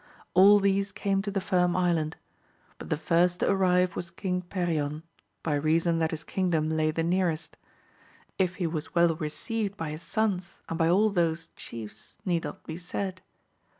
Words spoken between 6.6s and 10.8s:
lay the nearest. If he was well received by his sons and